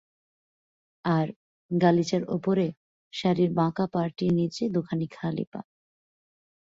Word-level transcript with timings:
আর, 1.05 1.27
গালিচার 1.71 2.23
উপরে 2.29 2.65
শাড়ির 3.13 3.49
বাঁকা 3.53 3.85
পাড়টির 3.93 4.31
নীচে 4.33 4.63
দুখানি 4.69 5.07
খালি 5.07 5.45
পা। 5.51 5.61